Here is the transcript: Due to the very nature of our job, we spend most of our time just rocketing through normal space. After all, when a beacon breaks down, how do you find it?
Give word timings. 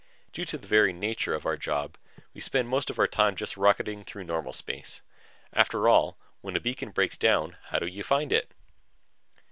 Due 0.33 0.45
to 0.45 0.57
the 0.57 0.67
very 0.67 0.91
nature 0.91 1.35
of 1.35 1.45
our 1.45 1.55
job, 1.55 1.95
we 2.33 2.41
spend 2.41 2.67
most 2.67 2.89
of 2.89 2.97
our 2.97 3.05
time 3.05 3.35
just 3.35 3.55
rocketing 3.55 4.03
through 4.03 4.23
normal 4.23 4.51
space. 4.51 5.03
After 5.53 5.87
all, 5.87 6.17
when 6.41 6.55
a 6.55 6.59
beacon 6.59 6.89
breaks 6.89 7.17
down, 7.17 7.55
how 7.65 7.77
do 7.77 7.85
you 7.85 8.01
find 8.01 8.31
it? 8.33 8.49